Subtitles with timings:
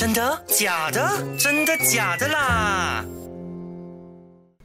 [0.00, 0.42] 真的？
[0.46, 1.06] 假的？
[1.38, 3.04] 真的假的啦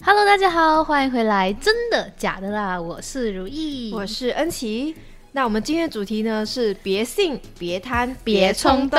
[0.02, 1.52] ？Hello，大家好，欢迎回来。
[1.52, 2.80] 真的假的啦？
[2.82, 4.96] 我是如意，我是恩琪。
[5.34, 8.98] 那我们今天的主题呢是别信、别贪、别冲动，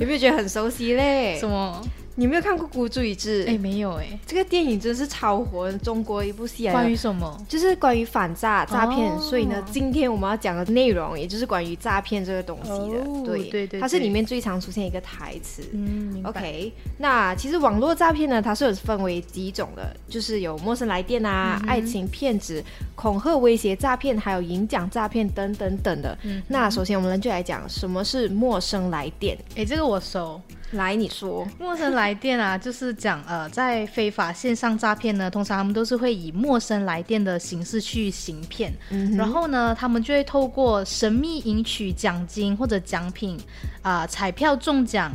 [0.00, 1.36] 有没有觉得很熟悉嘞？
[1.38, 1.84] 什么？
[2.18, 3.44] 你没有看过《孤注一掷》？
[3.48, 4.18] 哎，没有哎。
[4.26, 6.72] 这个电影真是超火，中国一部戏啊。
[6.72, 7.46] 关于什么？
[7.48, 9.16] 就是关于反诈诈骗。
[9.20, 13.24] 所以呢，今天我们要讲的内容，也就是关于诈骗这个东西的。
[13.24, 15.62] 对对对，它是里面最常出现一个台词。
[15.70, 16.72] 嗯，OK。
[16.96, 22.60] 那其实网络诈骗呢，它是有分为几种的，就是有陌生来电啊、爱情骗子、
[22.96, 26.18] 恐吓威胁诈骗，还有演讲诈骗等等等的。
[26.24, 29.38] 嗯那首先我们就来讲什么是陌生来电。
[29.54, 30.40] 哎，这个我熟。
[30.72, 38.72] 来，你说陌生来电啊，就是讲呃，在非法线上诈骗呢，通常他们都是会以陌生来电的形式去行骗，
[39.16, 43.38] 然后呢，他们就会透过神秘赢取奖金或者奖品
[43.82, 45.10] 啊，彩票中奖。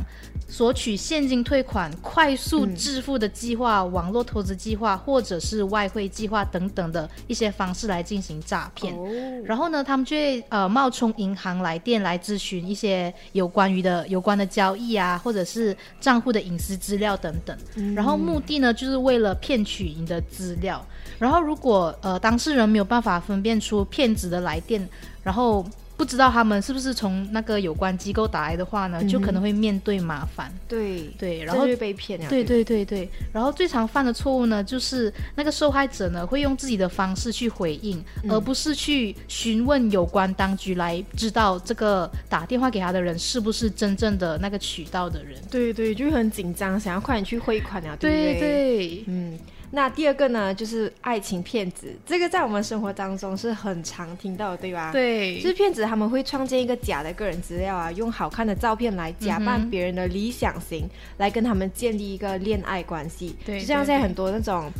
[0.56, 8.94] 索取现金退款、快速致富的计划、网络投资计划，或者是外汇计划等等的一些方式来进行诈骗。
[9.42, 17.58] 然后呢，他们就会呃冒充银行来电来咨询一些有关于的有关的交易啊，或者是账户的隐私资料等等。
[17.96, 20.80] 然后目的呢，就是为了骗取你的资料。
[21.18, 24.88] 然后如果呃当事人没有办法分辨出骗子的来电，
[25.24, 25.66] 然后。
[25.96, 30.52] 不知道他们是不是从那个有关机构打来的话呢，就可能会面对麻烦。
[30.68, 32.28] 对对，然后就被骗了。
[32.28, 45.40] 对对对对，然后最常犯的错误呢，就是那个受害者呢会用自己的方式去回应，而不是去询问有关当局来知道这个打电话给他的人是不是真正的那个渠道的人。
[45.50, 48.40] 对对，就很紧张，想要快点去汇款啊，对不对？
[48.40, 49.38] 对，嗯。
[49.74, 54.92] 那第二个呢，就是爱情骗子，这个在我们生活当中是很常听到的，对吧？
[54.92, 63.34] 对，就是骗子他们会创建一个假的个人资料啊，用好看的照片来假扮别人的理想型，来跟他们建立一个恋爱关系。
[63.44, 64.70] 对，就像现在很多那种。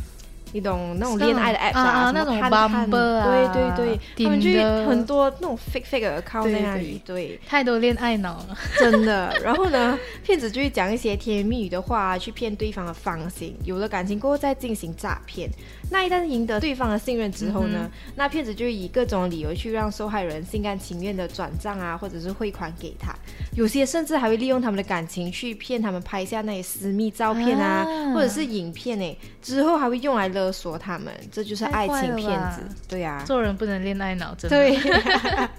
[0.55, 9.37] 你懂那种恋爱的 app 啊，那种 Bumble 啊，对对对，他们就很多那种 fake fake account 在那里，对，太多恋爱脑了，真的。
[9.43, 15.49] 然后呢，骗子就会讲一些甜言蜜语的话去骗对方的芳心，有了感情过后再进行诈骗。
[15.91, 23.13] 那一旦赢得对方的信任之后呢，那骗子就以各种理由去让受害人心甘情愿的转账啊，或者是汇款给他。
[23.57, 30.44] 有些甚至还会利用他们的感情去骗他们拍下那些私密照片啊，或者是影片呢，之后还会用来勒。
[30.45, 34.57] 勒索他们，这就是爱情骗子，对呀，做人不能恋爱脑，真的。
[34.57, 34.77] 对。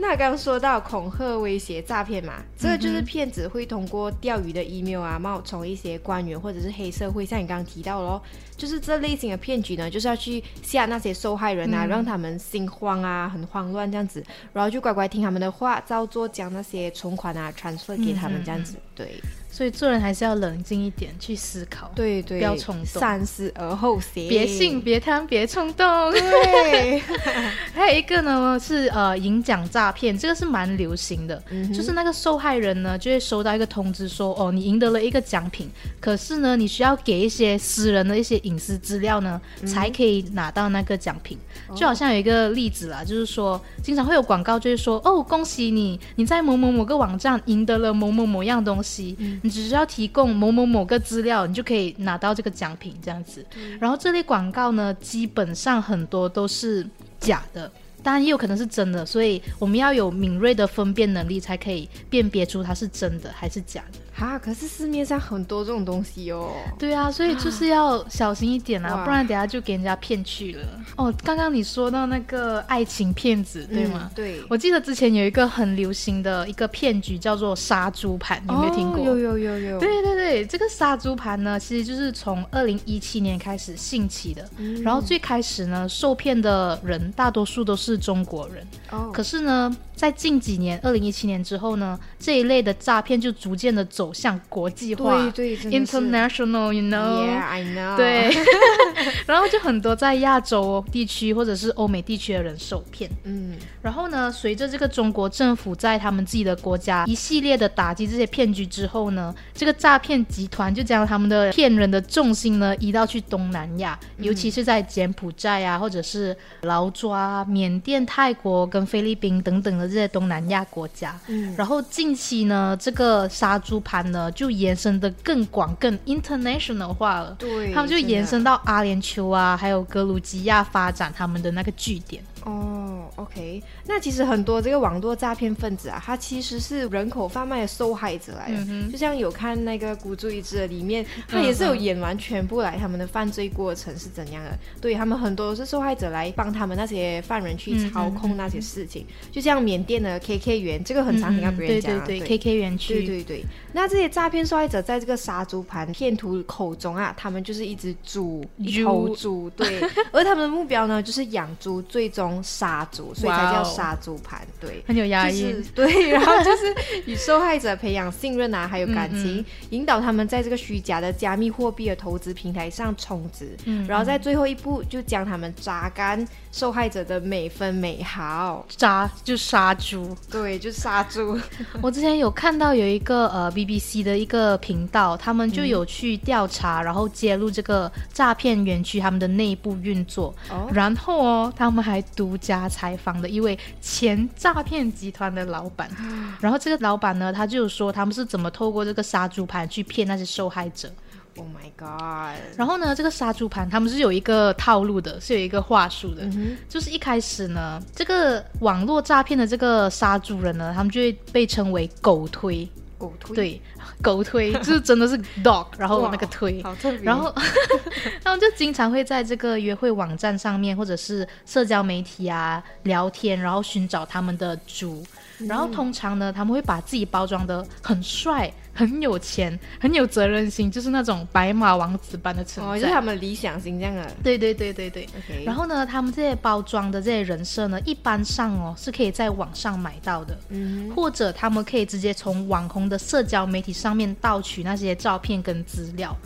[0.00, 8.22] 那刚刚说到恐吓、威胁、诈骗嘛，这个就是骗子会通过钓鱼的 email 啊，冒充一些官员或者是黑社会，像你刚刚提到咯，
[8.56, 19.20] 就是这类型的骗局呢，就是要去吓那些受害人啊，让他们心慌啊，很慌乱这样子，然后就乖乖听他们的话，照做将那些存款啊 transfer 给他们这样子，对。
[19.50, 26.12] 所以做人还是要冷静一点，去思考，对对，不要冲动，三思而后行，别信，别贪，别冲动。
[26.12, 27.00] 对，
[27.74, 31.42] 还有一个呢是呃赢奖诈骗，这个是蛮流行的，
[31.74, 41.36] 就是那个受害人呢就会收到一个通知说，哦，你赢得了一个奖品，可是呢你需要给一些私人的一些隐私资料呢，才可以拿到那个奖品。
[41.74, 49.16] 就好像有一个例子啦，就是说经常会有广告就是说，哦，恭喜你，你在某某某个网站赢得了某某某样东西。
[49.48, 53.44] 只需要提供某某某个资料，你就可以拿到这个奖品，这样子。
[53.80, 56.86] 然后这类广告呢，基本上很多都是
[57.18, 57.70] 假的。
[58.02, 63.98] 当然也有可能是真的，所以我们要有敏锐的分辨能力，才可以辨别出它是真的还是假的。
[64.12, 66.50] 哈，可是市面上很多这种东西哦。
[66.76, 70.66] 对啊，所以就是要小心一点啊，不然等下就给人家骗去了。
[70.96, 74.10] 哦，刚刚你说到那个爱情骗子，对吗？
[74.16, 79.04] 对，我记得之前有一个很流行的一个骗局叫做杀猪盘，有没有听过？
[79.04, 79.78] 有有有有。
[79.78, 84.44] 对对对，这个杀猪盘呢，其实就是从二零一七年开始兴起的。
[84.82, 88.66] 然后最开始呢，受骗的人大多数都是中国人。
[88.90, 89.10] 哦。
[89.12, 89.74] 可是呢。
[89.98, 98.30] 在近几年，二零一七年之后呢，这一类的诈骗就逐渐的走向国际化，对对，international，you know，yeah，I know，对，
[99.26, 119.88] 然后就很多在亚洲地区或者是欧美地区的人受骗，嗯，然后呢，随着这个中国政府在他们自己的国家一系列的打击这些骗局之后呢，这个诈骗集团就将他们的骗人的重心呢移到去东南亚，尤其是在柬埔寨啊，或者是劳抓、缅甸、泰国跟菲律宾等等的。
[119.88, 127.34] 这些东南亚国家，嗯，然后近期呢，这个杀猪盘呢就延伸的更广、更 international 化了。
[127.38, 132.22] 对，他们就延伸到阿联酋啊，还有格鲁吉亚发展他们的那个据点。
[132.44, 138.56] 哦，OK，那其实很多这个网络诈骗分子啊，他其实是人口贩卖的受害者来的。
[138.68, 144.58] 嗯就像有看那个《孤注一掷》里面，他也是有演完全部来他们的犯罪过程是怎样的。
[144.80, 149.06] 对他们很多都是受害者来帮他们那些犯人去操控那些事情。
[149.30, 153.44] 就像缅甸的 KK 园，这个很常听到别人讲、对对对，KK 园区，对对对。
[153.72, 159.80] 那这些诈骗受害者在这个杀猪盘骗徒口中啊，他们就是一只猪，一头猪，对。
[160.10, 164.46] 而他们的目标呢，就是养猪，最终杀猪，所以才叫杀猪盘。
[164.60, 165.40] 对，很有压抑。
[165.40, 166.74] 就是、对，然后就是
[167.06, 178.64] 与受害者培养信任啊，还有感情，嗯嗯引导他们在这个虚假的加密货币的投资平台上充值，嗯然后在最后一步就将他们榨干受害者的每分每毫。
[178.68, 181.38] 杀就杀猪，对，就杀猪。
[181.82, 195.90] 我之前有看到有一个呃 BBC 的一个频道，他们就有去调查，然后揭露这个诈骗园区他们的内部运作，哦然后哦，他们还独家采访了一位前诈骗集团的老板，
[196.40, 200.90] 然后这个老板呢，他就说他们是怎么透过这个杀猪盘去骗那些受害者。
[201.38, 202.36] Oh my god！
[202.56, 212.68] 然后呢，这个杀猪盘他们是有一个套路的，是有一个话术的，嗯就是一开始呢，这个网络诈骗的这个杀猪人呢，他们就会被称为狗推，
[212.98, 213.62] 狗推，对，
[214.02, 216.60] 狗推就是真的是 dog，然后那个推。
[216.62, 217.00] 好特别。
[217.02, 217.32] 然后
[218.24, 225.04] 他们就经常会在这个约会网站上面，或者是社交媒体啊聊天，然后寻找他们的猪。
[225.46, 232.80] 然后通常呢，他们会把自己包装的很帅、很有钱、很有责任心，就是那种白马王子般的存哦，在。
[232.82, 234.08] 就是他们理想型这样的。
[234.22, 235.02] 对对对对对。
[235.04, 246.16] OK，然后呢，他们这些包装的这些人设呢，一般上哦是可以在网上买到的，嗯或者他们可以直接从网红的社交媒体上面盗取那些照片跟资料。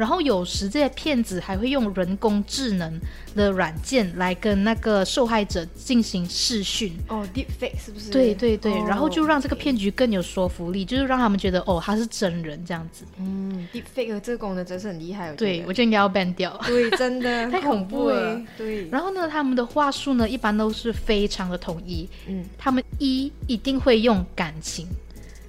[0.00, 2.98] 然后有时这些骗子还会用人工智能
[3.34, 6.90] 的软件来跟那个受害者进行视讯。
[7.06, 8.08] 哦，deepfake 是不是？
[8.10, 13.04] 对对对，哦然后就让这个骗局更有说服力，就是让他们觉得哦他是真人这样子。
[13.18, 16.58] 嗯，deepfake 这个功能真是很厉害，对我觉得应该要 ban 掉。
[16.66, 24.86] 对，真的 太恐怖了欸对，然后呢，他们的话术呢一般都是非常的统一，嗯他们一一定会用感情，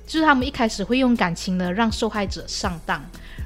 [0.05, 3.01] 就是他们一开始会用感情呢让受害者上当，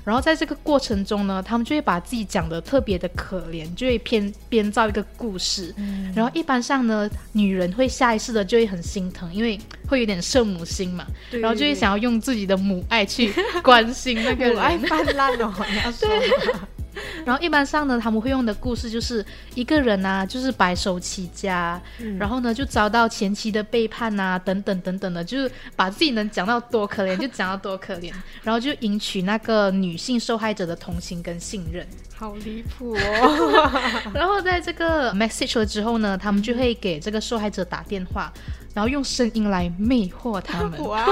[0.06, 6.14] 然后在这个过程中呢，他们就会把自己讲的特别的可怜，就会编编造一个故事，嗯。
[6.16, 14.78] 然后一般上呢，女人会下意识的就会很心疼，因为会有点圣母心嘛，然后就会想要用自己的母爱去关心那个母爱。
[14.78, 16.08] 泛滥哦，你要说
[17.26, 28.12] 然后一般上呢，他们会用的故事就是一个人啊，就是白手起家，嗯然后呢就遭到前妻的背叛啊，等等等等的，就是把自己能讲到多可怜就讲到多可怜，
[28.44, 31.86] 然后就赢取那个女性受害者的同情跟信任。
[32.18, 33.72] 好离谱哦，
[34.16, 38.32] 然后在这个 message 了之后呢，他们就会给这个受害者打电话，
[38.74, 40.82] 然后用声音来魅惑他们。
[40.86, 41.06] 哇，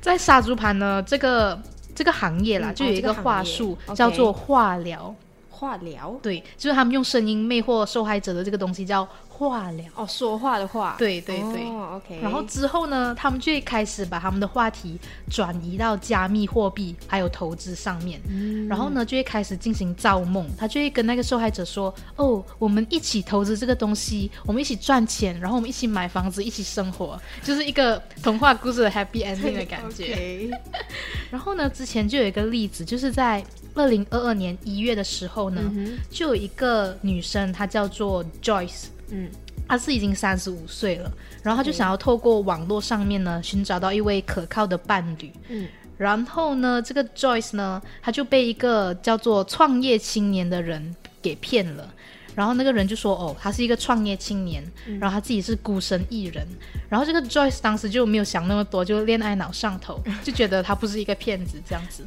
[0.00, 1.60] 在杀猪盘呢，这个
[1.98, 5.12] 这个行业啦，嗯就有一个哦这个行业话术、叫做化疗。
[5.50, 6.16] 化疗？
[6.22, 9.84] 对，就是他们用声音魅惑受害者的这个东西叫化疗。
[9.96, 11.64] 哦，说话的话，对对对。
[11.64, 14.96] 哦，OK，然后之后呢，他们就会开始把他们的话题
[15.28, 18.68] 转移到加密货币还有投资上面，嗯。
[18.68, 30.48] 然后呢就会开始进行造梦，他就会跟那个受害者说：“哦，我们一起投资这个东西，我们一起赚钱，然后我们一起买房子，一起生活，就是一个童话故事的 happy ending 的感觉。
[31.30, 33.44] 然后呢，之前就有一个例子，就是在
[33.74, 38.86] 二零二二年一月的时候呢，嗯就有一个女生，她叫做 Joyce。
[39.10, 39.28] 嗯
[39.66, 45.30] 她是已经三十五岁了，然后她就想要透过网络上面呢寻找到一位可靠的伴侣。
[45.48, 45.68] 嗯
[45.98, 51.92] 然后呢，这个 Joyce 呢，她就被一个叫做创业青年的人给骗了。
[52.38, 54.62] 然后那个人就说：“哦，他是一个创业青年，
[55.00, 56.46] 然后他自己是孤身一人。”
[56.88, 62.04] 然后这个 Joyce 当时就没有想那么多，就恋爱脑上头， 就觉得他不是一个骗子这样子。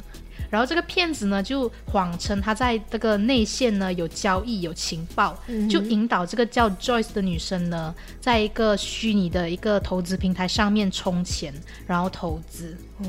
[0.48, 11.52] 然后这个骗子呢，就谎称他在这个内线呢有交易、有情报，就引导这个叫 Joyce 的女生呢，在一个虚拟的一个投资平台上面充钱，
[11.86, 12.74] 然后投资。
[12.98, 13.04] 哦，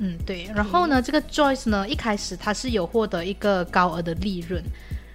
[0.00, 0.50] 嗯，对。
[0.52, 4.60] 然后呢，这个 Joyce 呢，一开始他是有获得一个高额的利润，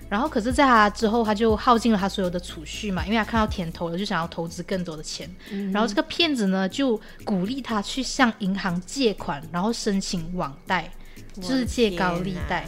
[0.10, 5.30] 然后可是在他之后，他就耗尽了他所有的储蓄嘛，因为他看到甜头了，就想要投资更多的钱。
[5.72, 10.92] 然后这个骗子呢，就鼓励他去向银行借款，然后申请网贷，
[11.36, 12.68] 就是借高利贷。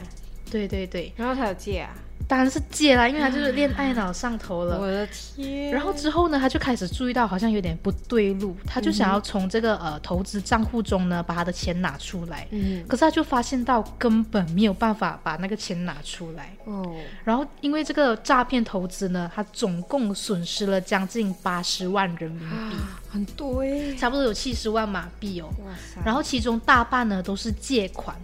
[0.52, 1.96] 对对对，然后他有借啊，
[2.32, 4.80] 当然是戒啦，因为他就是恋爱脑上头了。
[4.80, 5.70] 我的天！
[5.70, 12.48] 然后之后呢，他就开始注意到好像有点不对路，他就想要从这个呃投资账户中呢把他的钱拿出来。
[12.52, 16.56] 嗯，可是他就发现到根本没有办法把那个钱拿出来。
[16.64, 16.96] 哦，
[17.26, 22.78] 然后因为这个诈骗投资呢，他总共损失了将近八十万人民币，
[23.10, 25.50] 很多哎，差不多有七十万马币哦。
[25.66, 26.02] 哇塞！
[26.06, 28.16] 然后其中大半呢都是借款。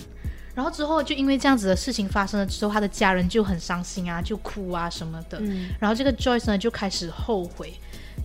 [0.58, 5.38] 然后之后就因为这样子的事情发生了之后，他的家人就很伤心啊，就哭啊什么的。
[5.40, 7.72] 嗯然后这个 Joyce 呢就开始后悔。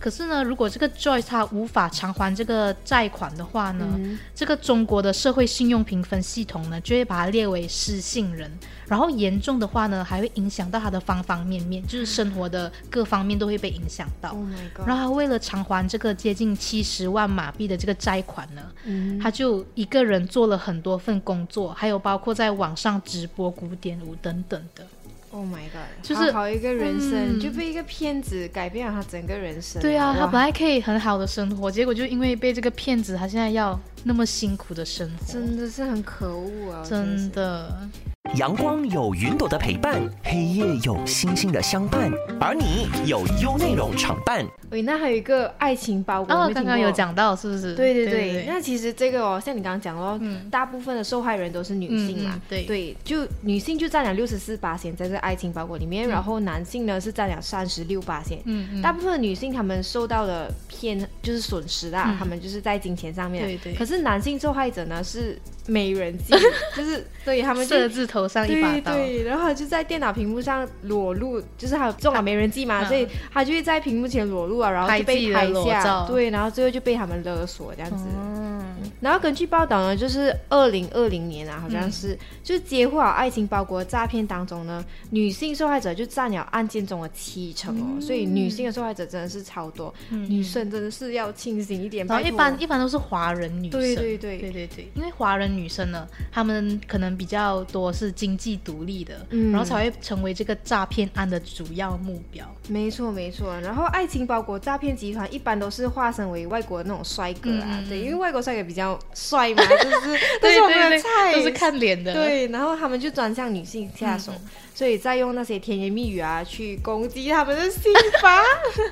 [0.03, 4.19] 可是呢，如果这个 Joyce 他无法偿还这个债款的话呢，嗯。
[4.35, 8.51] 这个中国的社会信用评分系统呢就会把他列为失信人，
[8.85, 14.31] 然后严重的话呢还会影响到他的方方面面，就是生活的各方面都会被影响到。
[14.35, 19.17] Oh 然后他为了偿还这个接近七十万马币的这个债款呢，嗯。
[19.19, 24.85] 他就一个人做了很多份工作，还有包括在网上直播古典舞等等的。
[25.33, 25.89] Oh my god！
[26.03, 29.81] 就是好好一个人生、嗯就被一个骗子改变了他整个人生。
[29.81, 36.85] 对啊，他本来可以很好的生活，结果就因为被这个骗子，他现在要那么辛苦的生活，真的是很可恶啊！
[36.87, 37.89] 真的的。
[38.35, 44.43] 阳光有云朵的陪伴，黑夜有星星的相伴，而你有优内容常伴。
[44.71, 46.91] 喂，那还有一个爱情包裹，刚刚有。
[46.93, 47.75] 讲到是不是？
[47.75, 63.43] 对对对对，那其实这个哦，像你刚刚讲哦，嗯大部分的受害人都是女性嘛，对对，就女性就占了六十四八在这爱情包裹里面，然后男性呢是占了三十六八嗯嗯，大部分的女性她们受到的偏就是损失啦，嗯她们就是在金钱上面。
[63.43, 66.33] 对对可是男性受害者呢是美人计，
[66.75, 68.93] 就是所以他们就射字头上一把刀。
[68.93, 72.87] 对对，然后他就在电脑屏幕上裸露，就是他有中了没人记嘛，嗯。
[72.87, 78.05] 所以他就会在屏幕前裸露啊，然后就被拍下，对，然后最后就被他们勒索这样子。
[78.15, 78.63] 嗯，
[79.01, 81.91] 然后根据报道呢，就是二零二零年啊，好像嗯。
[81.91, 90.29] 是、就接获了爱情包裹的诈骗当中呢，女性受害者就占了案件中的七成哦，所以女性的受害者真的是超多，嗯。
[90.29, 92.05] 女生真的是要清醒一点。
[92.07, 94.37] 然后一般一般都是华人女生，对对对。
[94.39, 102.45] 对对对，因为华人女生呢，她们可能比较多是经济独立的，嗯然后才会成为这个诈骗案的主要目标。
[102.69, 118.43] 没错没错，然后爱情包裹诈骗集团一般都是化身为外国的那种帅哥啊，对，因为外国帅哥比较帅嘛， 就是都是我们的菜，都是看脸的。，对，然后他们就专向女性 下手，嗯所以再用那些甜言蜜语啊去攻击他们的心房，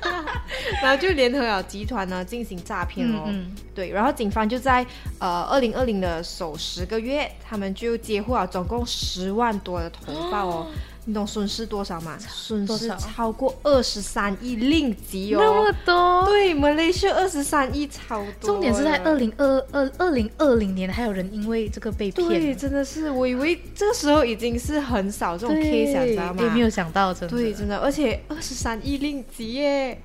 [0.80, 3.24] 然后就联合了集团呢进行诈骗哦。
[3.26, 4.86] 嗯对，然后警方就在
[5.18, 10.66] 呃二零二零的首十个月，他们就接获了总共十万多的投报哦。
[11.04, 12.16] 你懂损失多少吗？
[12.18, 15.40] 损失超过二十三亿令吉哦。
[15.42, 16.24] 那么多。
[16.26, 18.52] 对，马来西亚二十三亿超多。
[18.52, 19.22] 重点是在二。
[19.22, 22.28] 零二二二零二零年，还有人因为这个被骗。
[22.28, 26.42] 对，真的是，我以为这个时候已经是很少这种 case，你知道吗？
[26.42, 27.36] 也，没有想到，真的。
[27.36, 30.00] 对，真的，而且二十三亿令吉耶，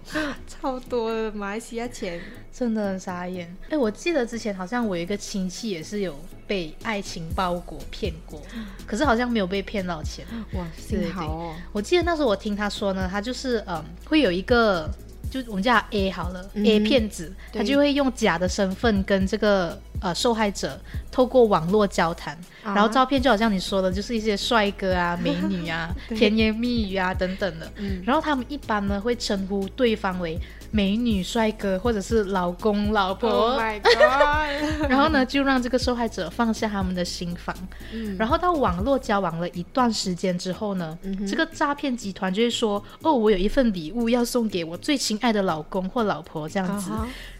[0.47, 2.19] 超多的马来西亚钱。
[2.57, 3.55] 真的很傻眼。
[3.69, 8.41] 哎，我记得之前好像我有一个亲戚也是有被爱情包裹骗过，
[8.87, 10.25] 可是好像没有被骗到钱。
[10.53, 11.53] 哇，对幸好哦。
[11.71, 14.89] 我记得那时候我听他说呢，他就是嗯，会有一个，
[15.29, 22.33] 就我们叫他 A 好了、嗯 a 骗子，他就会用假的身份跟这个呃受害者透过网络交谈，
[22.63, 27.71] 啊然后照片就好像你说的，就是一些帅哥啊、美女啊、 甜言蜜语啊等等的。
[27.75, 30.39] 嗯然后他们一般呢会称呼对方为
[30.71, 33.29] 美女、帅哥或者是老公、老婆。
[33.29, 34.87] Oh my god！
[34.89, 37.55] 然后呢，就让这个受害者放下他们的心房。
[37.93, 40.97] 嗯然后到网络交往了一段时间之后呢，
[41.27, 46.91] 这个诈骗集团就会说：“哦，我有一份礼物要送给我最亲爱的老公或老婆这样子。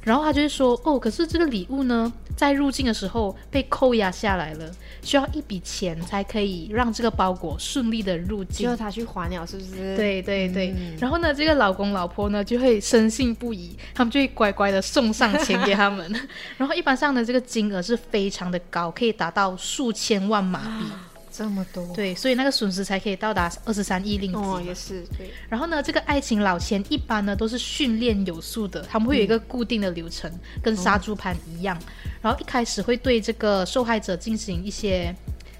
[0.01, 16.05] 然后他就会说：“哦，可是这个礼物呢，在入境的时候被扣押下来了，需要一笔钱才可以让这个包裹顺利的入境要。”他去还了，是不是？，对对对，嗯然后呢，这个老公老婆呢就会深信不疑，他们就会乖乖的送上钱给他们，
[16.57, 20.85] 然后一般上的这个金额是非常的高，可以达到数千万马币，
[21.31, 21.83] 这么多。
[21.95, 24.37] 对，所以那个损失才可以到达二十三亿令吉。
[24.37, 25.31] 哦，也是对。
[25.49, 30.31] 然后呢，这个爱情老千一般呢都是训练有素的，他们会有一个固定的流程，
[30.61, 31.75] 跟杀猪盘一样。
[32.21, 35.15] 然后一开始会对这个受害者进行一些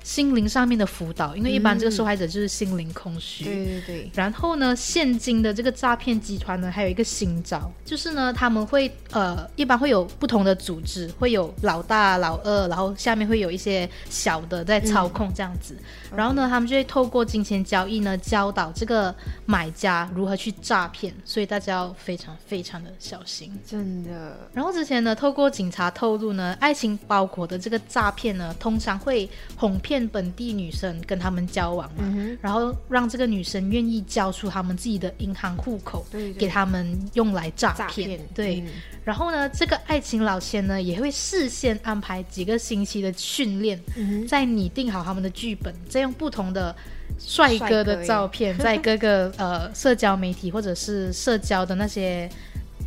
[0.08, 3.44] 心灵上面的辅导，因为一般这个受害者就是心灵空虚。
[3.44, 15.76] 对对对，然后呢，现今的这个诈骗集团呢，还有一个新招，就是呢，他们会呃，一般会有不同的组织，会有老大、老二，然后下面会有一些小的在操控这样子。
[16.16, 19.14] 然后呢，他们就会透过金钱交易呢，教导这个
[19.46, 23.52] 买家如何去诈骗，所以大家要非常非常的小心。
[23.68, 24.38] 真的。
[24.54, 36.34] 然后之前呢，透过警察透露呢，爱情包裹的这个诈骗呢，通常会哄骗骗本地女生跟他们交往嘛，嗯然后让这个女生愿意交出他们自己的银行户口对对。
[36.34, 38.20] 给他们用来诈诈骗。
[38.36, 38.68] 对，嗯。
[39.04, 46.76] 然后呢，这个爱情老千呢也会事先安排几个星期的训练，嗯再拟定好他们的剧本，再用不同的
[47.18, 52.30] 帅哥的照片，在各个呃社交媒体或者是社交的那些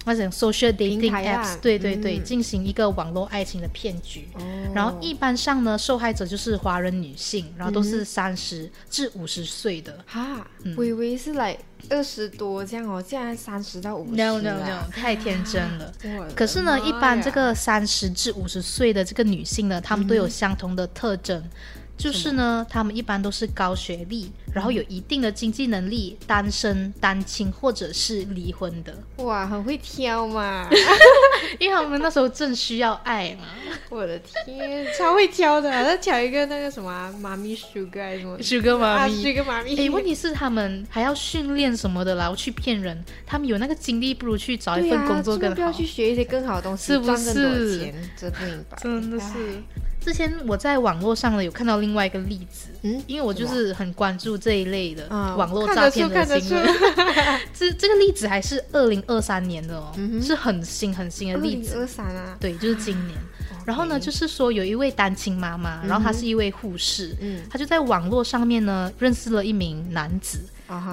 [0.05, 1.59] 那种 social dating apps，、啊。
[1.61, 2.25] 对对对，嗯。
[2.25, 4.29] 进行一个网络爱情的骗局。
[4.35, 4.41] 哦。
[4.75, 7.85] 然后一般上呢，受害者就是华人女性，然后都嗯。
[7.85, 9.99] 是三十至五十岁的。
[10.07, 10.75] 哈，嗯。
[10.77, 11.57] 我以为是来
[11.89, 15.93] 二十多这样哦，竟然三十到五十 No no no，太天真了。
[16.37, 21.43] 可是呢，一般呀这个三十至五十岁的这个女性呢，她们都有相同的特征，
[22.01, 30.67] 就是呢，他们一般都是高学历，然后有一定的经济能力，单身、单亲或者是离婚的，哇，很会挑嘛！
[31.61, 33.45] 因为他们那时候正需要爱嘛。
[33.91, 39.23] 我的天，超会挑的，再挑一个那个什么啊妈咪 sugar 还是什么 Sugar 妈啊咪。
[39.23, 39.77] ，sugar 妈咪。
[39.77, 45.79] 哎，问题是他们还要训练什么的，然后去骗人，他们有那个精力，不如去找一份工作怎么不要更好。
[45.79, 47.95] 去学一些更好的东西，是不赚更多钱？
[48.17, 50.00] 真不明白，真的是唉。
[50.01, 56.67] 之前我在网络上呢有看到另外一个例子，嗯，因为我就是很关注这一类的啊网络诈骗出看得新闻。
[57.53, 61.77] 这这个例子还是二零二三年的哦，嗯是很新很新的例子。
[61.77, 63.19] 二三啊，对，就是今年。
[63.67, 70.39] 然后呢，就是说有一位单亲妈妈，然后她是一位护士，嗯她就在网络上面呢认识了一名男子，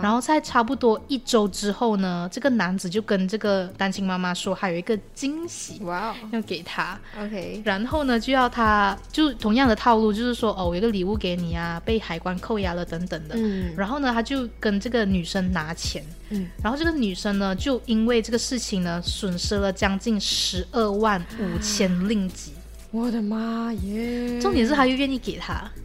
[0.02, 7.00] 然后在差不多一周之后呢，这个男子就跟这个单亲妈妈说，还有一个惊喜哇哦要给她。
[7.20, 13.36] ，OK，然后呢，就要他就同样的套路，就是说哦，我有个礼物给你啊，被海关扣押了等等的。
[13.38, 22.52] 嗯然后呢，他就跟这个女生拿钱，嗯，然后这个女生呢，就因为这个事情呢，损失了将近十二万五千令吉。
[22.90, 24.40] 我的妈耶！
[24.40, 25.84] 重点是他又愿意给他，嗯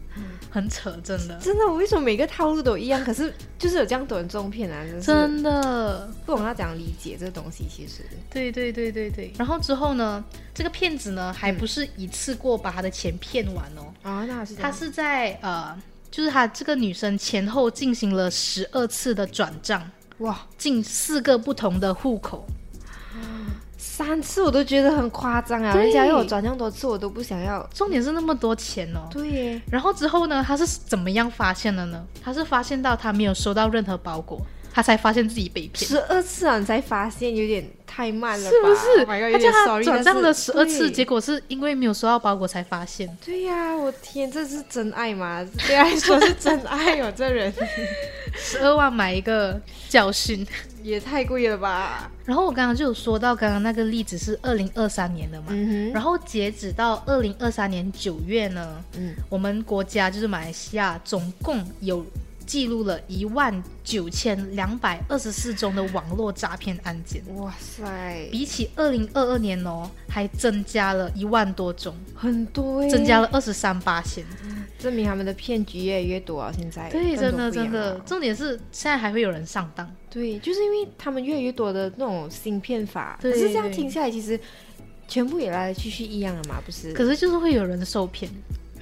[0.53, 3.03] 很扯，真的，真的，我为什么每个套路都一样？
[3.03, 7.65] 可是就是有这样多人中骗啊，真真的，不懂要怎样理解这个东西。
[7.67, 9.33] 其实，对对对对对。
[9.35, 15.75] 然后之后呢，这个骗子呢，还不是一次过把他的钱骗完哦，啊，那是他是在呃，
[16.11, 19.89] 就是他这个女生前后进行了十二次的转账。
[20.19, 22.45] 哇，进四个不同的户口，
[23.85, 25.75] 三次我都觉得很夸张啊！
[25.75, 27.61] 人家要我转那么多次，我都不想要。
[27.73, 29.01] 重点是那么多钱哦。
[29.11, 32.01] 对耶，然后之后呢，他是怎么样发现的呢？
[32.23, 34.41] 他是发现到他没有收到任何包裹，
[34.73, 35.87] 他才发现自己被骗。
[35.87, 38.49] 十二次啊，你才发现有点太慢了吧？
[38.49, 43.15] 是不是 Oh 他叫点他转账了十二次，结果是因为没有收到包裹才发现。
[43.23, 45.47] 对呀、我天，这是真爱吗？
[45.67, 47.53] 对来说是真爱哦，这人
[48.35, 50.45] 十二万买一个教训。
[50.81, 52.11] 也太贵了吧？
[52.25, 62.05] 然后我刚刚就有说到，刚刚那个例子是二零二三年的嘛，嗯哼，然后截止到二零二三年九月呢，嗯，我们国家就是马来西亚，总共有
[62.45, 74.23] 记录了一万九千两百二十四宗的网络诈骗案件，哇塞，比起二零二二年哦，还增加了一万多宗，很多耶，增加了二十三八千。
[74.79, 76.51] 证明他们的骗局越来越多啊！
[76.53, 79.89] 现在对，真的真的，重点是现在还会有人上当。
[80.09, 84.37] 对，就是因为他们越来越多的那种新骗法，可是这样对听下来，其实
[85.07, 86.91] 全部也来来去去一样了嘛，不是？
[86.91, 88.29] 可是就是会有人受骗。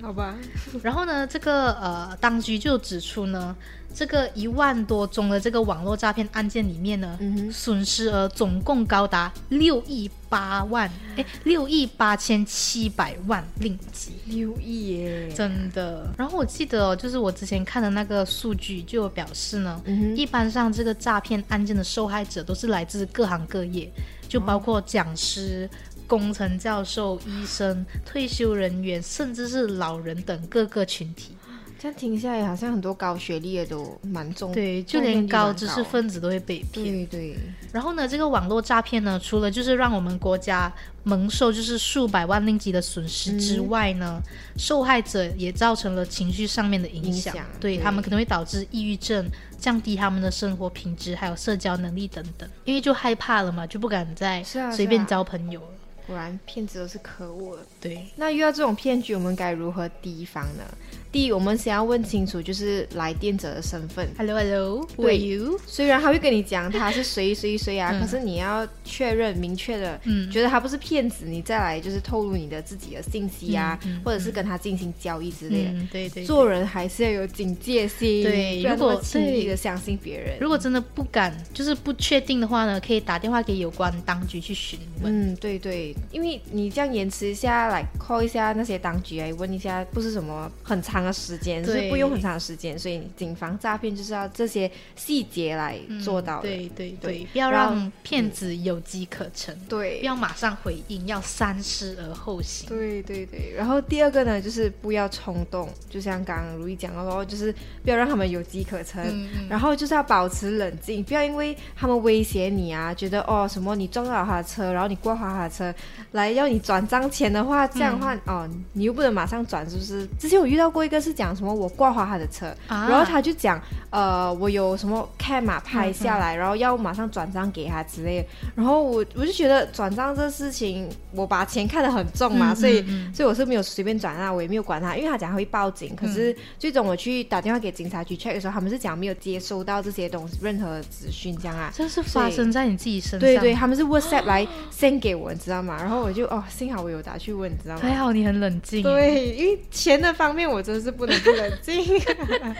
[0.01, 0.35] 好吧，
[0.83, 3.55] 然后呢，这个呃，当局就指出呢，
[3.93, 14.13] 这个一万多宗的这个网络诈骗案件里面呢，嗯损失额总共高达六亿八万，哎，六亿八千七百万令吉。
[14.25, 23.91] 六亿耶，真的，然后我记得哦，就是我之前看的那个数据就有表示呢，嗯一般上这个诈骗案件的受害者都是来自各行各业，
[24.27, 25.69] 就包括讲师、
[26.07, 31.35] 工程教授、医生、退休人员，甚至是老人等各个群体。
[31.81, 36.85] 这样听下来，好像很多高学历的都蛮重，对，就连高知识分子都会被骗。
[36.85, 37.35] 对对，
[37.73, 40.71] 然后呢，这个网络诈骗呢，除了就是让我们国家
[41.05, 44.21] 蒙受就是数百万令吉的损失之外呢，
[44.57, 55.67] 受害者也造成了情绪上面的影响，影响对对他们可能会导致抑郁症，降低他们的生活品质，还有社交能力等等，因为就害怕了嘛，就不敢再随便交朋友了。
[56.05, 57.63] 果然骗子都是可恶的。
[57.79, 60.63] 对，那遇到这种骗局，我们该如何提防呢？
[61.11, 64.07] 第一，我们先要问清楚，就是来电者的身份。
[64.17, 65.59] Hello Hello，Who 对 are you？
[65.67, 75.71] 虽然他会跟你讲他是谁谁谁啊，嗯可是你要确认明确的，嗯觉得他不是骗子，你再来就是透露你的自己的信息啊，嗯嗯或者是跟他进行交易之类的。
[75.71, 80.37] 嗯，对对对做人还是要有警戒心，对如果轻易的相信别人。
[80.39, 85.33] 如果真的不敢，就是不确定的话呢，可以打电话给有关当局去询问。
[85.33, 96.47] 嗯，对对，因为你这样延迟一下，来 call 一下那些当局来问一下，不是什么很常长的时间，是对不用很长的时间，所以警方诈骗就是要这些细节来做到的。
[96.47, 97.11] 对对对。
[97.11, 100.01] 对，不要让骗子有机可乘，对不对。
[100.01, 102.69] 要马上回应，要三思而后行。
[102.69, 115.73] 对对对，然后第二个呢，就是不要冲动，就像刚刚如意讲的咯，就是不要让他们有机可乘，然后就是要保持冷静，不要因为他们威胁你啊，觉得哦什么你撞到了他的车，然后你挂花他的车，
[116.11, 118.21] 来要你转账钱的话，这样的话、嗯。
[118.27, 120.07] 哦，你又不能马上转，是不是？
[120.19, 141.71] 之前我遇到过一个是讲什么我挂花他的车，啊然后他就讲呃我有什么 cam 啊拍下嗯来，然后要马上转账给他之类的，然后我我就觉得转账这事情，我把钱看得很重嘛，嗯所以、所以我是没有随便转啊，我也没有管他，因为他讲他会报警，可嗯是最终我去打电话给警察局 check 的时候，他们是讲没有接收到这些东西任何资讯这样啊。
[141.73, 145.77] 这是发生在你自己身上，对对，他们是 WhatsApp 来 send 给我，你知道吗？
[145.79, 147.81] 然后我就哦，幸好我有打去问，你知道吗？
[147.81, 151.83] 还好你很冷静。，对，因为钱的方面我真的是不能不冷静。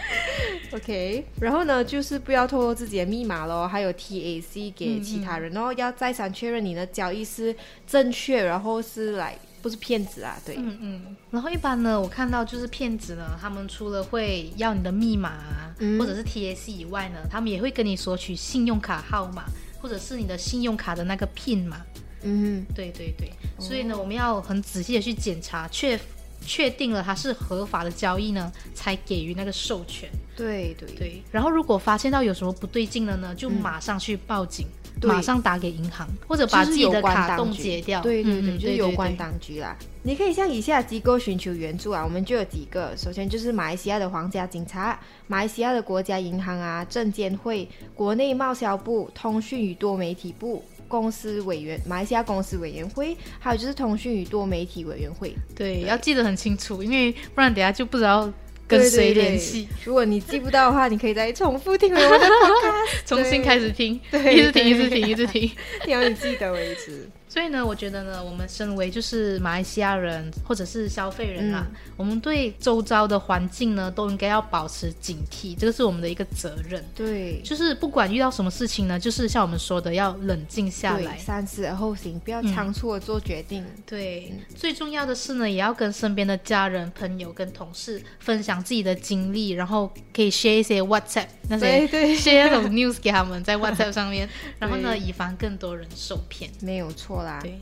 [0.72, 7.54] OK，然后呢，就是不要透露自己的密码咯，还有 TAC 给其他人，然后要再三确认你的交易是
[7.86, 10.56] 正确，然后是来不是骗子啊，对。
[10.56, 11.16] 嗯嗯。
[11.30, 19.44] 然后一般呢，我看到就是骗子呢，他们除了会要你的密码啊，嗯或者是 TAC 以外呢，他们也会跟你索取信用卡号码，
[19.80, 21.82] 或者是你的信用卡的那个 PIN 码。
[22.24, 25.98] 嗯对对对，所以呢，我们要很仔细的去检查，确
[26.44, 30.08] 确定了它是合法的交易呢，才给予那个授权。
[30.12, 34.66] 哼，对对对，然后如果发现到有什么不对劲了呢，就马上去报警，
[35.00, 38.00] 对马上打给银行，或者把自己的卡冻结掉。
[38.00, 39.76] 对对对，嗯就是有关对当局啦。
[40.04, 50.64] 你可以向以下机构寻求援助啊，我们就有几个，首先就是马来西亚的皇家警察、马来西亚的国家银行啊、证监会、国内贸销部、通讯与多媒体部。
[50.92, 58.30] 公司委员、马来西亚公司委员会，还有就是通讯与多媒体委员会，对，要记得很清楚，因为不然等下就不知道
[58.68, 65.50] 跟对谁联系，如果你记不到的话，你可以再重复听回我的 podcast， 重新开始听，对一直听，一直听，一直听。
[65.82, 67.08] 听到你记得为止。
[67.32, 71.66] 所以呢，我觉得呢，我们身为就是马来西亚人或者是消费人啊，
[71.96, 76.84] 我们对周遭的环境呢，都应该要保持警惕，这个是我们的一个责任。
[76.94, 81.16] 对，就是不管遇到什么事情呢，就是像我们说的，要冷静下，来。
[81.16, 83.64] 三思而后行，不要仓促的做决定。
[83.86, 94.28] 对，最重要的是呢，也要跟身边的家人、朋友跟同事分享自己的经历，然后可以 share 一些 WhatsApp 那些对对 share 那种 news 给他们在 WhatsApp 上面，
[94.60, 96.50] 然后呢，以防更多人受骗。
[96.60, 97.38] 没有错啦。
[97.42, 97.58] 对，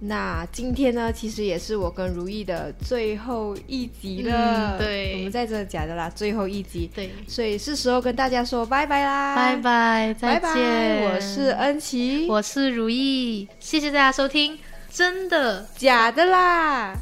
[0.00, 4.76] 那今天呢，其实也是我跟如意的最后一集了。
[4.76, 10.62] 嗯对我们在这假的啦，最后一集，对，所以是时候跟大家说拜拜啦，拜拜，再拜见。
[10.62, 14.58] 拜，我是恩琪，我是如意，谢谢大家收听，
[14.90, 15.68] 真的。
[15.76, 16.96] 假的啦。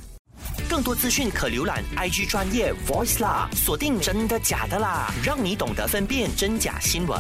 [0.69, 7.19] 更多资讯可浏览 IG 专业 Voice 啦，锁定真的假的啦，让你懂得分辨真假新闻。